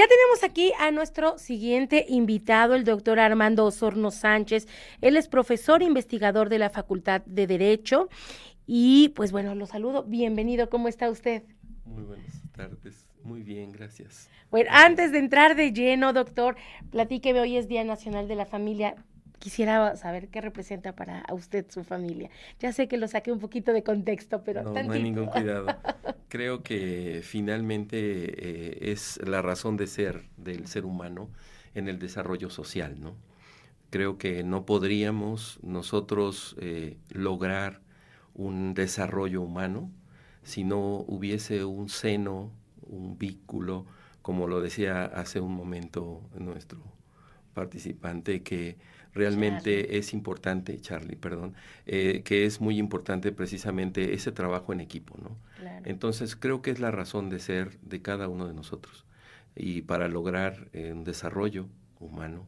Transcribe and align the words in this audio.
ya 0.00 0.08
tenemos 0.08 0.42
aquí 0.44 0.72
a 0.78 0.90
nuestro 0.90 1.36
siguiente 1.36 2.06
invitado, 2.08 2.74
el 2.74 2.84
doctor 2.84 3.20
Armando 3.20 3.66
Osorno 3.66 4.10
Sánchez. 4.10 4.66
Él 5.02 5.18
es 5.18 5.28
profesor 5.28 5.82
e 5.82 5.84
investigador 5.84 6.48
de 6.48 6.58
la 6.58 6.70
Facultad 6.70 7.20
de 7.26 7.46
Derecho. 7.46 8.08
Y 8.66 9.10
pues 9.10 9.30
bueno, 9.30 9.54
lo 9.54 9.66
saludo. 9.66 10.04
Bienvenido, 10.04 10.70
¿cómo 10.70 10.88
está 10.88 11.10
usted? 11.10 11.42
Muy 11.84 12.04
buenas 12.04 12.40
tardes. 12.52 13.06
Muy 13.24 13.42
bien, 13.42 13.72
gracias. 13.72 14.30
Bueno, 14.50 14.70
antes 14.72 15.12
de 15.12 15.18
entrar 15.18 15.54
de 15.54 15.70
lleno, 15.70 16.14
doctor, 16.14 16.56
platíqueme, 16.90 17.40
hoy 17.40 17.58
es 17.58 17.68
Día 17.68 17.84
Nacional 17.84 18.26
de 18.26 18.36
la 18.36 18.46
Familia. 18.46 18.96
Quisiera 19.40 19.96
saber 19.96 20.28
qué 20.28 20.40
representa 20.40 20.94
para 20.94 21.24
usted 21.32 21.64
su 21.70 21.82
familia. 21.82 22.30
Ya 22.60 22.72
sé 22.72 22.88
que 22.88 22.98
lo 22.98 23.08
saqué 23.08 23.32
un 23.32 23.40
poquito 23.40 23.72
de 23.72 23.82
contexto, 23.82 24.44
pero 24.44 24.62
no, 24.62 24.70
no 24.70 24.92
hay 24.92 25.02
ningún 25.02 25.26
cuidado. 25.26 25.66
Creo 26.28 26.62
que 26.62 27.22
finalmente 27.24 27.96
eh, 27.98 28.92
es 28.92 29.18
la 29.26 29.42
razón 29.42 29.76
de 29.78 29.86
ser 29.86 30.28
del 30.36 30.66
ser 30.66 30.84
humano 30.84 31.30
en 31.74 31.88
el 31.88 31.98
desarrollo 31.98 32.50
social, 32.50 33.00
¿no? 33.00 33.16
Creo 33.88 34.18
que 34.18 34.44
no 34.44 34.66
podríamos 34.66 35.58
nosotros 35.62 36.54
eh, 36.60 36.98
lograr 37.10 37.80
un 38.34 38.74
desarrollo 38.74 39.42
humano 39.42 39.90
si 40.42 40.64
no 40.64 41.04
hubiese 41.08 41.64
un 41.64 41.88
seno, 41.88 42.52
un 42.82 43.18
vínculo, 43.18 43.86
como 44.22 44.46
lo 44.46 44.60
decía 44.60 45.04
hace 45.04 45.40
un 45.40 45.54
momento 45.54 46.22
nuestro 46.38 46.80
participante, 47.54 48.42
que 48.42 48.76
realmente 49.14 49.98
es 49.98 50.12
importante, 50.12 50.80
Charlie, 50.80 51.16
perdón, 51.16 51.54
eh, 51.86 52.22
que 52.24 52.44
es 52.44 52.60
muy 52.60 52.78
importante 52.78 53.32
precisamente 53.32 54.14
ese 54.14 54.32
trabajo 54.32 54.72
en 54.72 54.80
equipo, 54.80 55.16
¿no? 55.22 55.36
Entonces 55.84 56.36
creo 56.36 56.62
que 56.62 56.70
es 56.70 56.80
la 56.80 56.90
razón 56.90 57.30
de 57.30 57.38
ser 57.38 57.78
de 57.80 58.02
cada 58.02 58.28
uno 58.28 58.46
de 58.46 58.54
nosotros 58.54 59.04
y 59.54 59.82
para 59.82 60.08
lograr 60.08 60.68
eh, 60.72 60.92
un 60.92 61.04
desarrollo 61.04 61.66
humano, 61.98 62.46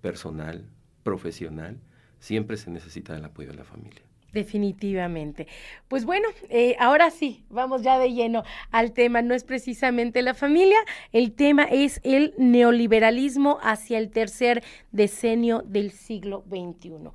personal, 0.00 0.68
profesional, 1.02 1.78
siempre 2.18 2.56
se 2.56 2.70
necesita 2.70 3.16
el 3.16 3.24
apoyo 3.24 3.50
de 3.50 3.56
la 3.56 3.64
familia. 3.64 4.02
Definitivamente. 4.32 5.46
Pues 5.88 6.04
bueno, 6.04 6.28
eh, 6.48 6.74
ahora 6.78 7.10
sí, 7.10 7.44
vamos 7.50 7.82
ya 7.82 7.98
de 7.98 8.12
lleno 8.12 8.44
al 8.70 8.92
tema. 8.92 9.20
No 9.20 9.34
es 9.34 9.44
precisamente 9.44 10.22
la 10.22 10.34
familia, 10.34 10.78
el 11.12 11.32
tema 11.32 11.64
es 11.64 12.00
el 12.02 12.34
neoliberalismo 12.38 13.58
hacia 13.62 13.98
el 13.98 14.10
tercer 14.10 14.62
decenio 14.90 15.62
del 15.66 15.90
siglo 15.90 16.44
XXI. 16.48 17.10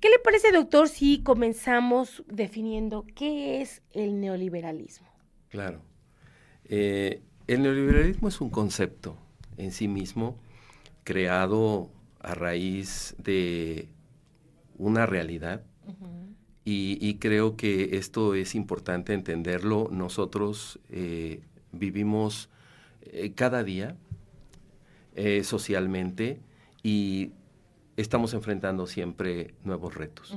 ¿Qué 0.00 0.10
le 0.10 0.18
parece, 0.22 0.52
doctor, 0.52 0.88
si 0.88 1.22
comenzamos 1.22 2.22
definiendo 2.28 3.04
qué 3.14 3.60
es 3.60 3.82
el 3.92 4.20
neoliberalismo? 4.20 5.08
Claro. 5.48 5.80
Eh, 6.64 7.22
el 7.46 7.62
neoliberalismo 7.62 8.28
es 8.28 8.40
un 8.40 8.50
concepto 8.50 9.16
en 9.56 9.72
sí 9.72 9.88
mismo 9.88 10.36
creado 11.04 11.90
a 12.20 12.34
raíz 12.34 13.16
de 13.18 13.88
una 14.76 15.06
realidad. 15.06 15.62
Y, 16.70 17.14
creo 17.14 17.56
que 17.56 17.96
esto 17.96 18.34
es 18.34 18.54
importante 18.54 19.14
entenderlo. 19.14 19.88
Nosotros 19.90 20.78
eh, 20.90 21.40
vivimos 21.72 22.50
eh, 23.00 23.32
cada 23.32 23.64
día 23.64 23.96
eh, 25.14 25.44
socialmente 25.44 26.40
y 26.82 27.32
estamos 27.96 28.34
enfrentando 28.34 28.86
siempre 28.86 29.54
nuevos 29.64 29.94
retos. 29.94 30.36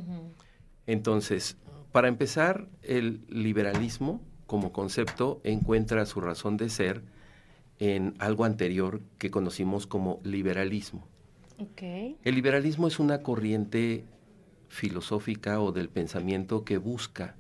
Entonces, 0.88 1.58
para 1.92 2.08
empezar, 2.08 2.70
el 2.82 3.26
liberalismo 3.28 4.22
como 4.48 4.72
concepto 4.72 5.42
encuentra 5.44 6.06
su 6.06 6.22
razón 6.22 6.56
de 6.56 6.70
ser 6.70 7.04
en 7.78 8.16
algo 8.20 8.46
anterior 8.46 9.02
que 9.18 9.32
conocimos 9.32 9.86
como 9.86 10.22
liberalismo. 10.24 11.06
El 11.78 12.36
liberalismo 12.36 12.88
es 12.88 13.00
una 13.00 13.22
corriente 13.22 14.06
filosófica 14.72 15.60
o 15.60 15.74
del 15.74 15.90
pensamiento 15.90 16.64
que 16.64 16.78
busca 16.78 17.36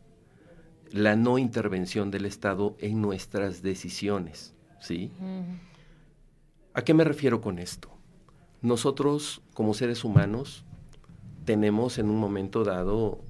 la 0.91 1.15
no 1.15 1.37
intervención 1.37 2.11
del 2.11 2.25
Estado 2.25 2.75
en 2.79 3.01
nuestras 3.01 3.61
decisiones, 3.61 4.53
¿sí? 4.81 5.11
¿A 6.73 6.81
qué 6.83 6.93
me 6.93 7.05
refiero 7.05 7.39
con 7.39 7.57
esto? 7.57 7.89
Nosotros, 8.61 9.41
como 9.53 9.73
seres 9.73 10.03
humanos, 10.03 10.65
tenemos 11.45 11.97
en 11.97 12.09
un 12.09 12.17
momento 12.17 12.65
dado 12.65 13.23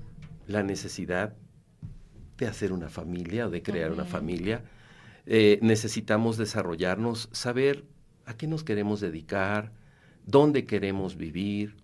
la 0.48 0.64
necesidad 0.64 1.36
de 2.38 2.48
hacer 2.48 2.74
una 2.74 2.90
familia 2.90 3.48
o 3.48 3.52
de 3.52 3.62
crear 3.62 3.92
una 3.92 4.06
familia. 4.06 4.64
Eh, 5.28 5.60
necesitamos 5.62 6.38
desarrollarnos, 6.38 7.30
saber 7.32 7.86
a 8.26 8.36
qué 8.36 8.48
nos 8.48 8.64
queremos 8.64 9.00
dedicar, 9.00 9.72
dónde 10.26 10.66
queremos 10.66 11.18
vivir, 11.18 11.76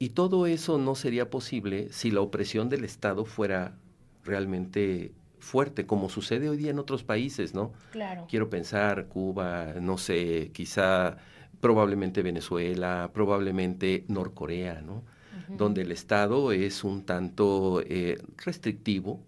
y 0.00 0.08
todo 0.08 0.46
eso 0.46 0.78
no 0.78 0.94
sería 0.94 1.28
posible 1.28 1.92
si 1.92 2.10
la 2.10 2.22
opresión 2.22 2.70
del 2.70 2.84
Estado 2.84 3.26
fuera 3.26 3.76
realmente 4.24 5.12
fuerte, 5.38 5.84
como 5.84 6.08
sucede 6.08 6.48
hoy 6.48 6.56
día 6.56 6.70
en 6.70 6.78
otros 6.78 7.04
países, 7.04 7.52
¿no? 7.52 7.74
Claro. 7.92 8.26
Quiero 8.26 8.48
pensar 8.48 9.08
Cuba, 9.08 9.74
no 9.78 9.98
sé, 9.98 10.52
quizá 10.54 11.18
probablemente 11.60 12.22
Venezuela, 12.22 13.10
probablemente 13.12 14.04
Norcorea, 14.08 14.80
¿no? 14.80 15.04
Donde 15.48 15.82
el 15.82 15.92
Estado 15.92 16.50
es 16.52 16.82
un 16.82 17.04
tanto 17.04 17.82
eh, 17.84 18.22
restrictivo, 18.38 19.22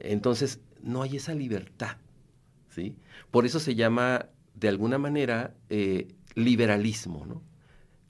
entonces 0.00 0.60
no 0.82 1.02
hay 1.02 1.16
esa 1.16 1.34
libertad, 1.34 1.96
¿sí? 2.68 2.96
Por 3.30 3.46
eso 3.46 3.60
se 3.60 3.74
llama, 3.74 4.26
de 4.54 4.68
alguna 4.68 4.98
manera, 4.98 5.54
eh, 5.70 6.08
liberalismo, 6.34 7.24
¿no? 7.24 7.42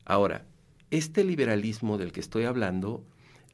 Ahora, 0.05 0.47
este 0.91 1.25
liberalismo 1.25 1.99
del 1.99 2.13
que 2.13 2.21
estoy 2.21 2.45
hablando 2.45 3.05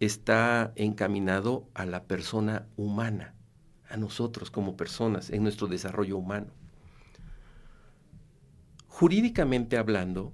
está 0.01 0.73
encaminado 0.77 1.69
a 1.75 1.87
la 1.87 2.05
persona 2.05 2.67
humana, 2.77 3.35
a 3.89 3.97
nosotros 3.97 4.51
como 4.51 4.77
personas, 4.77 5.31
en 5.31 5.43
nuestro 5.43 5.67
desarrollo 5.69 6.19
humano. 6.19 6.53
Jurídicamente 8.89 9.77
hablando, 9.77 10.33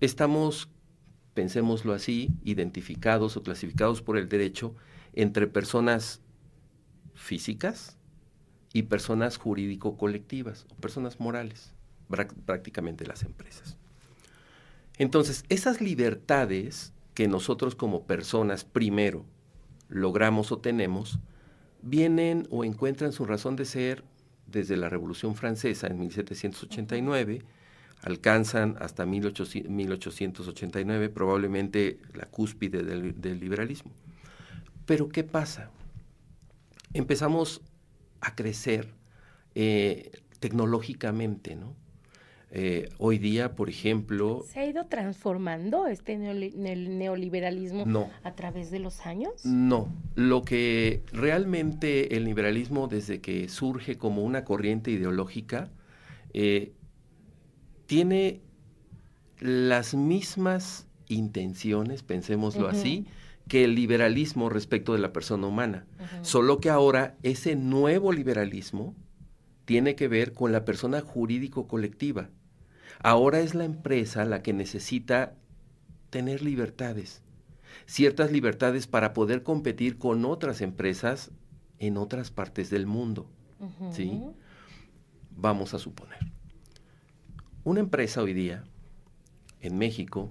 estamos, 0.00 0.68
pensémoslo 1.34 1.92
así, 1.92 2.30
identificados 2.42 3.36
o 3.36 3.42
clasificados 3.42 4.02
por 4.02 4.16
el 4.16 4.28
derecho 4.28 4.74
entre 5.12 5.46
personas 5.46 6.20
físicas 7.14 7.98
y 8.72 8.84
personas 8.84 9.36
jurídico-colectivas 9.36 10.66
o 10.70 10.74
personas 10.76 11.20
morales, 11.20 11.74
prácticamente 12.46 13.06
las 13.06 13.22
empresas. 13.22 13.76
Entonces, 15.00 15.42
esas 15.48 15.80
libertades 15.80 16.92
que 17.14 17.26
nosotros 17.26 17.74
como 17.74 18.06
personas 18.06 18.64
primero 18.64 19.24
logramos 19.88 20.52
o 20.52 20.58
tenemos, 20.58 21.18
vienen 21.80 22.46
o 22.50 22.66
encuentran 22.66 23.12
su 23.12 23.24
razón 23.24 23.56
de 23.56 23.64
ser 23.64 24.04
desde 24.46 24.76
la 24.76 24.90
Revolución 24.90 25.36
Francesa 25.36 25.86
en 25.86 26.00
1789, 26.00 27.42
alcanzan 28.02 28.76
hasta 28.78 29.06
1889 29.06 31.08
probablemente 31.08 31.98
la 32.12 32.26
cúspide 32.26 32.82
del, 32.82 33.40
liberalismo. 33.40 33.92
Pero 34.84 35.08
¿qué 35.08 35.24
pasa? 35.24 35.70
Empezamos 36.92 37.62
a 38.20 38.34
crecer 38.34 38.92
eh, 39.54 40.10
tecnológicamente, 40.40 41.56
¿no? 41.56 41.74
Eh, 42.52 42.88
hoy 42.98 43.18
día, 43.18 43.54
por 43.54 43.68
ejemplo... 43.68 44.44
¿Se 44.48 44.58
ha 44.58 44.66
ido 44.66 44.86
transformando 44.86 45.86
este 45.86 46.18
neoliberalismo 46.18 48.10
a 48.24 48.34
través 48.34 48.72
de 48.72 48.80
los 48.80 49.06
años? 49.06 49.44
No, 49.44 49.88
lo 50.16 50.42
que 50.42 51.04
realmente 51.12 52.16
el 52.16 52.24
liberalismo 52.24 52.88
desde 52.88 53.20
que 53.20 53.48
surge 53.48 53.96
como 53.98 54.24
una 54.24 54.44
corriente 54.44 54.90
ideológica, 54.90 55.70
eh, 56.32 56.72
tiene 57.86 58.40
las 59.38 59.94
mismas 59.94 60.88
intenciones, 61.06 62.02
pensémoslo 62.02 62.66
así, 62.68 63.06
que 63.48 63.64
el 63.64 63.74
liberalismo 63.74 64.48
respecto 64.48 64.92
de 64.92 64.98
la 65.00 65.12
persona 65.12 65.46
humana. 65.46 65.86
Solo 66.22 66.60
que 66.60 66.70
ahora 66.70 67.16
ese 67.22 67.54
nuevo 67.56 68.12
liberalismo 68.12 68.94
tiene 69.64 69.94
que 69.94 70.08
ver 70.08 70.32
con 70.32 70.50
la 70.52 70.64
persona 70.64 71.00
jurídico 71.00 71.68
colectiva. 71.68 72.30
Ahora 73.02 73.40
es 73.40 73.54
la 73.54 73.64
empresa 73.64 74.24
la 74.24 74.42
que 74.42 74.52
necesita 74.52 75.34
tener 76.10 76.42
libertades, 76.42 77.22
ciertas 77.86 78.30
libertades 78.30 78.86
para 78.86 79.14
poder 79.14 79.42
competir 79.42 79.98
con 79.98 80.24
otras 80.24 80.60
empresas 80.60 81.30
en 81.78 81.96
otras 81.96 82.30
partes 82.30 82.68
del 82.68 82.86
mundo. 82.86 83.30
¿Sí? 83.90 84.22
Vamos 85.30 85.74
a 85.74 85.78
suponer. 85.78 86.18
Una 87.64 87.80
empresa 87.80 88.22
hoy 88.22 88.32
día, 88.32 88.64
en 89.60 89.78
México, 89.78 90.30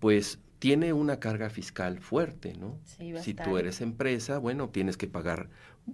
pues 0.00 0.38
tiene 0.58 0.92
una 0.92 1.20
carga 1.20 1.50
fiscal 1.50 2.00
fuerte, 2.00 2.54
¿no? 2.58 2.78
si 3.22 3.34
tú 3.34 3.58
eres 3.58 3.80
empresa, 3.80 4.38
bueno, 4.38 4.70
tienes 4.70 4.96
que 4.96 5.06
pagar 5.06 5.50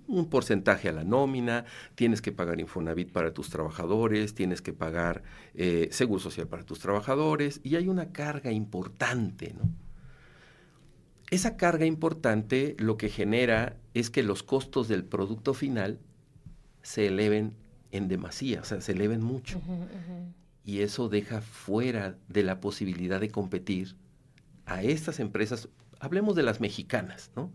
un 0.06 0.28
porcentaje 0.30 0.88
a 0.88 0.92
la 0.92 1.04
nómina, 1.04 1.64
tienes 1.94 2.22
que 2.22 2.32
pagar 2.32 2.60
Infonavit 2.60 3.10
para 3.10 3.34
tus 3.34 3.50
trabajadores, 3.50 4.34
tienes 4.34 4.62
que 4.62 4.72
pagar 4.72 5.22
eh, 5.54 5.88
Seguro 5.90 6.20
Social 6.20 6.46
para 6.46 6.64
tus 6.64 6.78
trabajadores, 6.78 7.60
y 7.62 7.76
hay 7.76 7.88
una 7.88 8.12
carga 8.12 8.52
importante, 8.52 9.54
¿no? 9.54 9.68
Esa 11.30 11.56
carga 11.56 11.86
importante 11.86 12.76
lo 12.78 12.98
que 12.98 13.08
genera 13.08 13.78
es 13.94 14.10
que 14.10 14.22
los 14.22 14.42
costos 14.42 14.86
del 14.86 15.02
producto 15.02 15.54
final 15.54 15.98
se 16.82 17.06
eleven 17.06 17.56
en 17.90 18.08
demasía, 18.08 18.60
o 18.60 18.64
sea, 18.64 18.82
se 18.82 18.92
eleven 18.92 19.22
mucho. 19.22 19.58
Y 20.62 20.80
eso 20.80 21.08
deja 21.08 21.40
fuera 21.40 22.18
de 22.28 22.42
la 22.42 22.60
posibilidad 22.60 23.18
de 23.18 23.30
competir 23.30 23.96
a 24.66 24.82
estas 24.82 25.20
empresas, 25.20 25.68
hablemos 26.00 26.36
de 26.36 26.42
las 26.42 26.60
mexicanas, 26.60 27.30
¿no? 27.36 27.52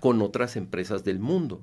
Con 0.00 0.22
otras 0.22 0.56
empresas 0.56 1.04
del 1.04 1.18
mundo. 1.18 1.62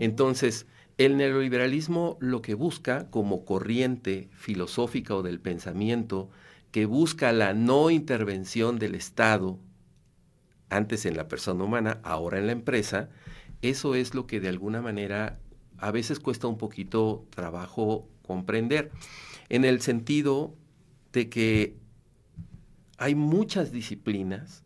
Entonces, 0.00 0.66
el 0.98 1.16
neoliberalismo 1.16 2.16
lo 2.20 2.42
que 2.42 2.54
busca 2.54 3.10
como 3.10 3.44
corriente 3.44 4.28
filosófica 4.32 5.14
o 5.14 5.22
del 5.22 5.40
pensamiento, 5.40 6.30
que 6.70 6.86
busca 6.86 7.32
la 7.32 7.54
no 7.54 7.90
intervención 7.90 8.78
del 8.78 8.94
Estado, 8.94 9.58
antes 10.70 11.06
en 11.06 11.16
la 11.16 11.28
persona 11.28 11.64
humana, 11.64 12.00
ahora 12.02 12.38
en 12.38 12.46
la 12.46 12.52
empresa, 12.52 13.08
eso 13.62 13.94
es 13.94 14.14
lo 14.14 14.26
que 14.26 14.40
de 14.40 14.48
alguna 14.48 14.82
manera 14.82 15.38
a 15.78 15.90
veces 15.90 16.20
cuesta 16.20 16.46
un 16.46 16.58
poquito 16.58 17.26
trabajo 17.30 18.08
comprender, 18.26 18.90
en 19.48 19.64
el 19.64 19.80
sentido 19.80 20.54
de 21.12 21.28
que 21.28 21.76
hay 22.98 23.14
muchas 23.14 23.72
disciplinas 23.72 24.64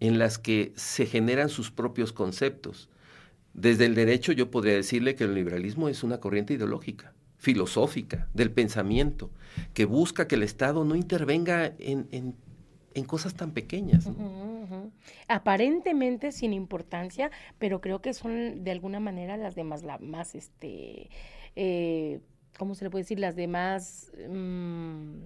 en 0.00 0.18
las 0.18 0.38
que 0.38 0.72
se 0.76 1.06
generan 1.06 1.48
sus 1.48 1.70
propios 1.70 2.12
conceptos. 2.12 2.88
Desde 3.54 3.86
el 3.86 3.94
derecho 3.94 4.32
yo 4.32 4.50
podría 4.50 4.74
decirle 4.74 5.14
que 5.14 5.24
el 5.24 5.34
liberalismo 5.34 5.88
es 5.88 6.02
una 6.02 6.18
corriente 6.18 6.54
ideológica, 6.54 7.12
filosófica, 7.36 8.28
del 8.34 8.50
pensamiento, 8.50 9.30
que 9.74 9.84
busca 9.84 10.26
que 10.26 10.34
el 10.34 10.42
Estado 10.42 10.84
no 10.84 10.96
intervenga 10.96 11.72
en, 11.78 12.34
cosas 13.06 13.34
tan 13.34 13.52
pequeñas. 13.52 14.08
Aparentemente 15.28 16.32
sin 16.32 16.52
importancia, 16.52 17.30
pero 17.58 17.80
creo 17.80 18.00
que 18.00 18.14
son 18.14 18.64
de 18.64 18.70
alguna 18.70 19.00
manera 19.00 19.36
las 19.36 19.54
demás, 19.54 19.82
la 19.82 19.98
más, 19.98 20.34
este, 20.34 21.10
eh, 21.54 22.20
¿cómo 22.58 22.74
se 22.74 22.84
le 22.84 22.90
puede 22.90 23.02
decir? 23.02 23.18
Las 23.18 23.36
demás, 23.36 24.10
mm, 24.28 25.16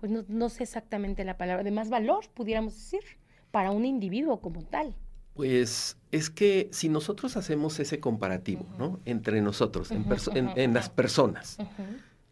pues 0.00 0.10
no, 0.10 0.24
no 0.28 0.48
sé 0.48 0.62
exactamente 0.62 1.24
la 1.24 1.36
palabra, 1.36 1.62
de 1.62 1.70
más 1.70 1.90
valor, 1.90 2.24
pudiéramos 2.32 2.74
decir, 2.74 3.02
para 3.50 3.70
un 3.70 3.84
individuo 3.84 4.40
como 4.40 4.64
tal. 4.64 4.96
Pues 5.34 5.98
es 6.10 6.30
que 6.30 6.70
si 6.72 6.88
nosotros 6.88 7.36
hacemos 7.36 7.78
ese 7.78 8.00
comparativo, 8.00 8.66
¿no? 8.78 9.00
Entre 9.04 9.42
nosotros, 9.42 9.90
en, 9.90 10.74
las 10.74 10.88
personas, 10.88 11.58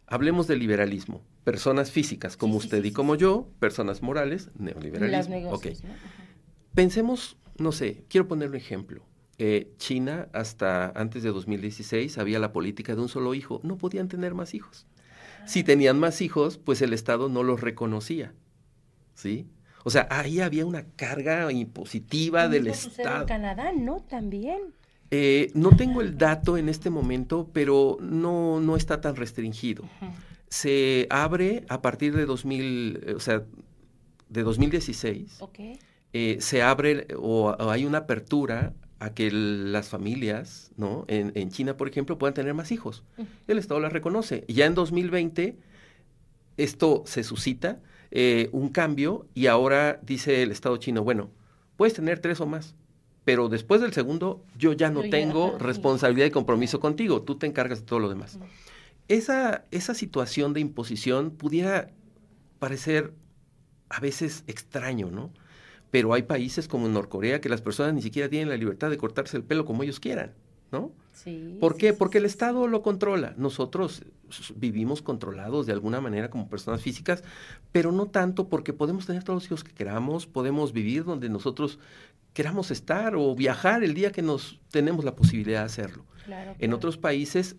hablemos 0.07 0.47
de 0.47 0.55
liberalismo, 0.55 1.21
personas 1.43 1.91
físicas 1.91 2.35
como 2.35 2.57
usted 2.57 2.83
y 2.83 2.91
como 2.91 3.15
yo, 3.15 3.47
personas 3.59 4.01
morales, 4.01 4.49
neoliberalismo. 4.57 5.35
Las 5.35 5.83
Pensemos, 6.73 7.37
no 7.57 7.71
sé, 7.71 8.03
quiero 8.09 8.27
poner 8.27 8.49
un 8.49 8.55
ejemplo. 8.55 9.03
Eh, 9.37 9.71
China, 9.77 10.27
hasta 10.33 10.89
antes 10.95 11.23
de 11.23 11.29
2016, 11.29 12.17
había 12.17 12.39
la 12.39 12.51
política 12.51 12.95
de 12.95 13.01
un 13.01 13.09
solo 13.09 13.33
hijo. 13.35 13.61
No 13.63 13.77
podían 13.77 14.07
tener 14.07 14.33
más 14.33 14.53
hijos. 14.53 14.87
Si 15.49 15.63
tenían 15.63 15.99
más 15.99 16.21
hijos, 16.21 16.57
pues 16.57 16.81
el 16.83 16.93
Estado 16.93 17.27
no 17.27 17.41
los 17.41 17.61
reconocía. 17.61 18.33
¿Sí? 19.15 19.47
O 19.83 19.89
sea, 19.89 20.07
ahí 20.11 20.41
había 20.41 20.65
una 20.65 20.85
carga 20.95 21.51
impositiva 21.51 22.47
del 22.47 22.67
Estado. 22.67 23.21
En 23.21 23.27
Canadá, 23.27 23.71
¿no? 23.71 24.01
También. 24.01 24.59
Eh, 25.09 25.49
no 25.55 25.75
tengo 25.75 26.01
el 26.01 26.19
dato 26.19 26.55
en 26.57 26.69
este 26.69 26.91
momento, 26.91 27.49
pero 27.51 27.97
no, 27.99 28.59
no 28.59 28.75
está 28.75 29.01
tan 29.01 29.15
restringido. 29.15 29.85
Se 30.49 31.07
abre 31.09 31.65
a 31.67 31.81
partir 31.81 32.15
de 32.15 32.27
2000, 32.27 32.99
eh, 33.03 33.13
o 33.15 33.19
sea, 33.19 33.43
de 34.29 34.43
2016. 34.43 35.39
Eh, 36.13 36.37
se 36.41 36.61
abre 36.61 37.07
o, 37.17 37.55
hay 37.71 37.85
una 37.85 37.99
apertura 37.99 38.73
a 38.99 39.13
que 39.13 39.31
las 39.31 39.89
familias, 39.89 40.71
¿no? 40.75 41.05
En, 41.07 41.31
en, 41.35 41.49
China, 41.51 41.77
por 41.77 41.87
ejemplo, 41.87 42.17
puedan 42.17 42.33
tener 42.33 42.53
más 42.53 42.71
hijos. 42.71 43.03
El 43.47 43.57
Estado 43.57 43.79
las 43.79 43.93
reconoce. 43.93 44.45
Ya 44.47 44.65
en 44.65 44.75
2020 44.75 45.57
esto 46.59 47.03
se 47.05 47.23
suscita 47.23 47.79
eh, 48.11 48.49
un 48.51 48.69
cambio 48.69 49.27
y 49.33 49.47
ahora 49.47 49.99
dice 50.03 50.43
el 50.43 50.51
Estado 50.51 50.77
chino, 50.77 51.03
bueno, 51.03 51.29
puedes 51.77 51.93
tener 51.93 52.19
tres 52.19 52.41
o 52.41 52.45
más, 52.45 52.75
pero 53.23 53.49
después 53.49 53.81
del 53.81 53.93
segundo 53.93 54.43
yo 54.57 54.73
ya 54.73 54.89
no 54.89 55.09
tengo 55.09 55.57
responsabilidad 55.57 56.27
y 56.27 56.31
compromiso 56.31 56.79
contigo, 56.79 57.21
tú 57.21 57.37
te 57.37 57.47
encargas 57.47 57.79
de 57.79 57.85
todo 57.85 57.99
lo 57.99 58.09
demás. 58.09 58.39
Esa, 59.07 59.65
esa 59.71 59.93
situación 59.93 60.53
de 60.53 60.59
imposición 60.59 61.31
pudiera 61.31 61.91
parecer 62.59 63.13
a 63.89 63.99
veces 63.99 64.43
extraño, 64.47 65.09
¿no? 65.09 65.31
Pero 65.91 66.13
hay 66.13 66.23
países 66.23 66.67
como 66.67 66.85
en 66.85 66.93
Norcorea 66.93 67.41
que 67.41 67.49
las 67.49 67.61
personas 67.61 67.93
ni 67.93 68.01
siquiera 68.01 68.29
tienen 68.29 68.49
la 68.49 68.57
libertad 68.57 68.89
de 68.89 68.97
cortarse 68.97 69.37
el 69.37 69.43
pelo 69.43 69.65
como 69.65 69.83
ellos 69.83 69.99
quieran, 69.99 70.33
¿no? 70.71 70.91
¿Por 71.59 71.75
qué? 71.75 71.93
Porque 71.93 72.19
el 72.19 72.25
Estado 72.25 72.67
lo 72.67 72.81
controla. 72.81 73.33
Nosotros 73.37 74.03
vivimos 74.55 75.01
controlados 75.01 75.65
de 75.65 75.73
alguna 75.73 75.99
manera 75.99 76.29
como 76.29 76.47
personas 76.47 76.81
físicas, 76.81 77.23
pero 77.71 77.91
no 77.91 78.05
tanto 78.05 78.47
porque 78.47 78.71
podemos 78.71 79.05
tener 79.05 79.23
todos 79.23 79.37
los 79.37 79.45
hijos 79.45 79.63
que 79.63 79.73
queramos, 79.73 80.27
podemos 80.27 80.71
vivir 80.71 81.03
donde 81.03 81.27
nosotros 81.27 81.79
queramos 82.33 82.71
estar 82.71 83.15
o 83.15 83.35
viajar 83.35 83.83
el 83.83 83.93
día 83.93 84.11
que 84.11 84.21
nos 84.21 84.59
tenemos 84.71 85.03
la 85.03 85.15
posibilidad 85.15 85.59
de 85.59 85.65
hacerlo. 85.65 86.05
En 86.59 86.73
otros 86.73 86.97
países, 86.97 87.55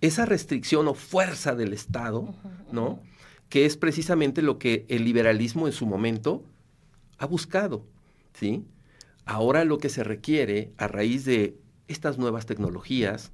esa 0.00 0.24
restricción 0.24 0.88
o 0.88 0.94
fuerza 0.94 1.54
del 1.54 1.72
Estado, 1.72 2.34
¿no? 2.72 3.00
Que 3.48 3.66
es 3.66 3.76
precisamente 3.76 4.42
lo 4.42 4.58
que 4.58 4.86
el 4.88 5.04
liberalismo 5.04 5.66
en 5.66 5.72
su 5.72 5.86
momento 5.86 6.42
ha 7.18 7.26
buscado, 7.26 7.84
¿sí? 8.34 8.64
Ahora 9.24 9.64
lo 9.64 9.78
que 9.78 9.88
se 9.88 10.04
requiere 10.04 10.72
a 10.76 10.88
raíz 10.88 11.24
de 11.24 11.56
estas 11.88 12.18
nuevas 12.18 12.46
tecnologías, 12.46 13.32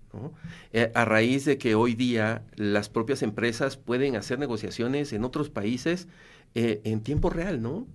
eh, 0.73 0.91
a 0.95 1.05
raíz 1.05 1.45
de 1.45 1.59
que 1.59 1.75
hoy 1.75 1.95
día 1.95 2.45
las 2.57 2.89
propias 2.89 3.23
empresas 3.23 3.77
pueden 3.77 4.17
hacer 4.17 4.39
negociaciones 4.39 5.13
en 5.13 5.25
otros 5.25 5.51
países 5.51 6.09
eh, 6.55 6.81
en 6.85 7.03
tiempo 7.03 7.31
real, 7.31 7.63
¿no? 7.63 7.87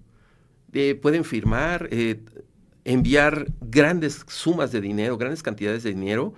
Eh, 0.74 0.95
pueden 0.95 1.24
firmar, 1.24 1.90
enviar 2.83 3.48
grandes 3.62 4.25
sumas 4.28 4.72
de 4.72 4.81
dinero, 4.81 5.18
grandes 5.18 5.44
cantidades 5.44 5.83
de 5.83 5.92
dinero 5.92 6.33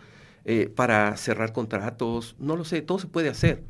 para 0.76 1.16
cerrar 1.18 1.52
contratos, 1.54 2.36
no 2.40 2.56
lo 2.56 2.64
sé, 2.64 2.82
todo 2.82 3.00
se 3.00 3.08
puede 3.08 3.30
hacer. 3.30 3.64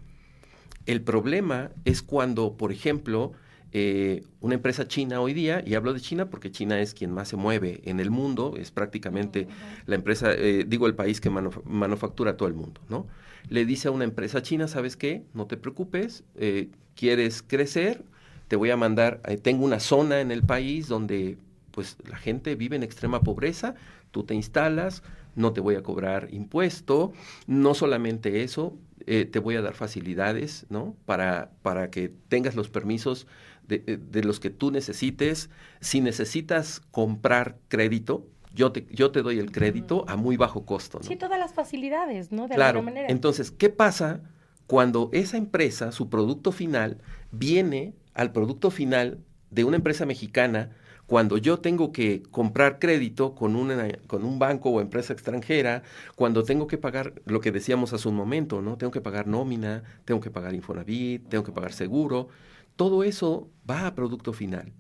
El 0.86 1.02
problema 1.02 1.72
es 1.86 2.02
cuando, 2.02 2.56
por 2.56 2.72
ejemplo, 2.72 3.34
eh, 3.72 4.24
una 4.42 4.56
empresa 4.56 4.88
china 4.88 5.22
hoy 5.22 5.34
día, 5.34 5.64
y 5.66 5.76
hablo 5.76 5.94
de 5.94 6.00
China 6.00 6.30
porque 6.30 6.52
China 6.52 6.80
es 6.80 6.96
quien 6.96 7.12
más 7.12 7.28
se 7.28 7.36
mueve 7.36 7.82
en 7.84 8.00
el 8.00 8.10
mundo, 8.10 8.56
es 8.58 8.72
prácticamente 8.72 9.48
la 9.86 9.96
empresa, 9.96 10.32
eh, 10.34 10.66
digo 10.68 10.88
el 10.88 10.96
país 10.96 11.22
que 11.22 11.30
manufactura 11.30 12.36
todo 12.36 12.48
el 12.48 12.56
mundo, 12.56 12.82
¿no? 12.90 13.06
Le 13.50 13.66
dice 13.66 13.88
a 13.88 13.92
una 13.92 14.06
empresa 14.06 14.42
china, 14.42 14.68
¿sabes 14.68 14.98
qué? 14.98 15.24
No 15.34 15.46
te 15.46 15.56
preocupes, 15.56 16.24
eh, 16.36 16.70
quieres 16.96 17.44
crecer, 17.44 18.04
te 18.48 18.56
voy 18.56 18.72
a 18.72 18.78
mandar, 18.78 19.22
tengo 19.44 19.66
una 19.66 19.80
zona 19.80 20.20
en 20.20 20.32
el 20.32 20.42
país 20.42 20.88
donde 20.88 21.38
pues 21.72 21.98
la 22.10 22.18
gente 22.18 22.56
vive 22.56 22.76
en 22.76 22.82
extrema 22.82 23.22
pobreza, 23.22 23.76
tú 24.10 24.24
te 24.24 24.34
instalas, 24.34 25.04
no 25.36 25.54
te 25.54 25.62
voy 25.62 25.76
a 25.76 25.84
cobrar 25.84 26.28
impuesto, 26.32 27.14
no 27.46 27.76
solamente 27.76 28.44
eso, 28.44 28.76
te 29.06 29.40
voy 29.40 29.56
a 29.56 29.62
dar 29.62 29.76
facilidades, 29.76 30.66
¿no? 30.70 30.96
Para, 31.06 31.52
para 31.62 31.90
que 31.90 32.12
tengas 32.28 32.56
los 32.56 32.70
permisos 32.70 33.28
eh, 33.70 34.00
de, 34.00 34.24
los 34.24 34.40
que 34.40 34.50
tú 34.50 34.72
necesites. 34.72 35.50
Si 35.80 36.02
necesitas 36.02 36.82
comprar 36.92 37.58
crédito, 37.68 38.28
yo 38.54 38.72
te, 38.72 38.88
yo 38.92 39.12
te 39.12 39.22
doy 39.22 39.40
el 39.40 39.52
crédito 39.52 40.06
a 40.08 40.16
muy 40.16 40.38
bajo 40.38 40.66
costo. 40.66 41.00
Sí, 41.02 41.16
todas 41.16 41.40
las 41.40 41.54
facilidades, 41.54 42.32
¿no? 42.32 42.48
De 42.48 42.56
claro. 42.56 42.80
Alguna 42.80 42.92
manera. 42.94 43.12
Entonces, 43.12 43.52
¿qué 43.52 43.70
pasa 43.70 44.22
cuando 44.68 45.10
esa 45.14 45.38
empresa, 45.38 45.92
su 45.92 46.10
producto 46.10 46.52
final, 46.52 47.02
viene 47.32 47.94
al 48.14 48.32
producto 48.32 48.72
final 48.72 49.20
de 49.52 49.64
una 49.64 49.78
empresa 49.78 50.06
mexicana? 50.06 50.72
Cuando 51.06 51.38
yo 51.38 51.60
tengo 51.60 51.92
que 51.92 52.22
comprar 52.30 52.78
crédito 52.78 53.34
con, 53.34 53.56
una, 53.56 53.88
con 54.06 54.24
un 54.24 54.38
banco 54.38 54.70
o 54.70 54.80
empresa 54.80 55.12
extranjera, 55.12 55.82
cuando 56.16 56.44
tengo 56.44 56.68
que 56.68 56.78
pagar 56.78 57.14
lo 57.26 57.42
que 57.42 57.52
decíamos 57.52 57.94
hace 57.94 58.08
un 58.08 58.16
momento, 58.16 58.62
¿no? 58.62 58.78
Tengo 58.78 58.92
que 58.92 59.02
pagar 59.02 59.26
nómina, 59.26 59.84
tengo 60.06 60.22
que 60.22 60.30
pagar 60.30 60.54
Infonavit, 60.54 61.28
tengo 61.28 61.44
que 61.44 61.52
pagar 61.52 61.74
seguro 61.74 62.30
todo 62.80 63.04
eso 63.04 63.50
va 63.70 63.88
a 63.88 63.94
producto 63.94 64.32
final. 64.32 64.72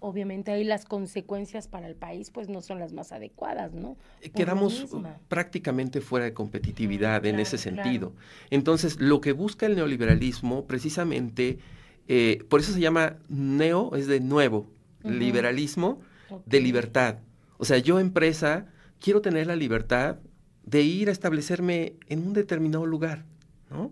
Obviamente 0.00 0.52
ahí 0.52 0.64
las 0.64 0.84
consecuencias 0.84 1.66
para 1.66 1.88
el 1.88 1.94
país 1.94 2.30
pues 2.30 2.50
no 2.50 2.60
son 2.60 2.78
las 2.78 2.92
más 2.92 3.10
adecuadas, 3.10 3.72
¿no? 3.72 3.96
Eh, 4.20 4.28
quedamos 4.28 4.86
prácticamente 5.28 6.02
fuera 6.02 6.26
de 6.26 6.34
competitividad 6.34 7.24
en 7.24 7.40
ese 7.40 7.56
sentido. 7.56 8.12
Entonces, 8.50 9.00
lo 9.00 9.22
que 9.22 9.32
busca 9.32 9.64
el 9.64 9.76
neoliberalismo 9.76 10.66
precisamente, 10.66 11.58
eh, 12.06 12.44
por 12.50 12.60
eso 12.60 12.74
se 12.74 12.80
llama 12.80 13.16
neo, 13.30 13.96
es 13.96 14.08
de 14.08 14.20
nuevo, 14.20 14.66
liberalismo 15.02 16.00
de 16.44 16.60
libertad. 16.60 17.20
O 17.56 17.64
sea, 17.64 17.78
yo 17.78 17.98
empresa 17.98 18.66
quiero 19.00 19.22
tener 19.22 19.46
la 19.46 19.56
libertad 19.56 20.18
de 20.64 20.82
ir 20.82 21.08
a 21.08 21.12
establecerme 21.12 21.94
en 22.08 22.26
un 22.26 22.34
determinado 22.34 22.84
lugar, 22.84 23.24
¿no? 23.70 23.90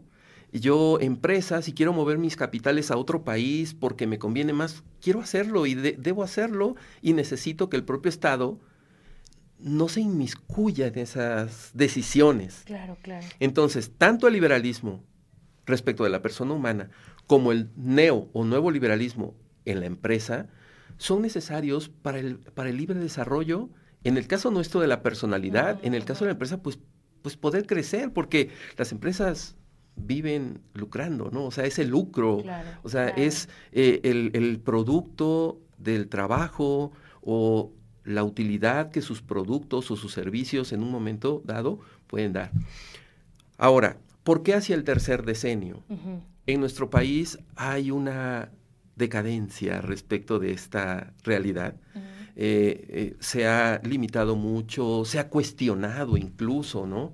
Yo, 0.53 0.99
empresa, 1.01 1.63
si 1.63 1.73
quiero 1.73 1.93
mover 1.93 2.19
mis 2.19 2.37
capitales 2.37 2.91
a 2.91 2.97
otro 2.97 3.23
país 3.23 3.75
porque 3.75 4.07
me 4.07 4.19
conviene 4.19 4.53
más, 4.53 4.83
quiero 5.01 5.21
hacerlo 5.21 5.67
y 5.67 5.75
debo 5.75 6.25
hacerlo 6.25 6.75
y 7.03 7.13
necesito 7.13 7.71
que 7.71 7.77
el 7.77 7.85
propio 7.85 8.09
Estado 8.09 8.59
no 9.59 9.89
se 9.89 10.01
inmiscuya 10.01 10.89
en 10.89 10.99
esas 10.99 11.71
decisiones. 11.75 12.63
Claro, 12.65 12.97
claro. 13.03 13.27
Entonces, 13.39 13.93
tanto 13.97 14.27
el 14.27 14.33
liberalismo 14.33 15.05
respecto 15.67 16.05
de 16.05 16.11
la 16.11 16.23
persona 16.23 16.55
humana 16.55 16.91
como 17.27 17.53
el 17.53 17.71
neo 17.77 18.29
o 18.33 18.45
nuevo 18.45 18.71
liberalismo 18.71 19.35
en 19.65 19.81
la 19.81 19.87
empresa 19.87 20.49
son 20.97 21.23
necesarios 21.23 21.89
para 21.89 22.19
el, 22.19 22.39
para 22.39 22.71
el 22.71 22.77
libre 22.77 22.99
desarrollo, 22.99 23.71
en 24.03 24.17
el 24.17 24.27
caso 24.27 24.51
nuestro 24.51 24.81
de 24.81 24.89
la 24.89 25.03
personalidad, 25.03 25.79
en 25.83 25.95
el 25.95 26.05
caso 26.05 26.25
de 26.25 26.31
la 26.31 26.33
empresa, 26.33 26.63
pues, 26.63 26.79
pues 27.23 27.37
poder 27.37 27.67
crecer, 27.67 28.13
porque 28.13 28.51
las 28.77 28.93
empresas 28.93 29.57
viven 30.05 30.61
lucrando, 30.75 31.31
¿no? 31.31 31.45
O 31.45 31.51
sea, 31.51 31.65
es 31.65 31.79
el 31.79 31.89
lucro, 31.89 32.43
o 32.83 32.89
sea, 32.89 33.09
es 33.09 33.49
eh, 33.73 34.01
el, 34.05 34.31
el, 34.35 34.59
producto 34.59 35.61
del 35.79 36.09
trabajo 36.09 36.93
o 37.23 37.73
la 38.05 38.25
utilidad 38.25 38.91
que 38.91 39.03
sus 39.03 39.23
productos 39.23 39.91
o 39.91 39.97
sus 39.97 40.13
servicios 40.13 40.73
en 40.73 40.83
un 40.83 40.91
momento 40.91 41.43
dado 41.45 41.81
pueden 42.07 42.33
dar. 42.33 42.51
Ahora, 43.59 43.99
¿por 44.25 44.43
qué 44.43 44.55
hacia 44.55 44.75
el 44.75 44.85
tercer 44.85 45.25
decenio? 45.25 45.83
En 46.47 46.61
nuestro 46.61 46.91
país 46.91 47.39
hay 47.57 47.91
una 47.91 48.51
decadencia 48.97 49.81
respecto 49.81 50.39
de 50.39 50.53
esta 50.53 51.13
realidad. 51.25 51.75
Eh, 52.37 52.87
eh, 52.89 53.17
se 53.21 53.47
ha 53.47 53.81
limitado 53.85 54.37
mucho, 54.37 55.05
se 55.05 55.19
ha 55.19 55.29
cuestionado 55.29 56.17
incluso, 56.17 56.87
¿no? 56.87 57.13